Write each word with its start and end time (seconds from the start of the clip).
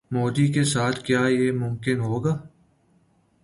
مودی 0.11 0.47
کے 0.53 0.63
ساتھ 0.63 0.99
کیا 1.05 1.21
یہ 1.27 1.51
ممکن 1.51 1.99
ہوگا؟ 1.99 2.33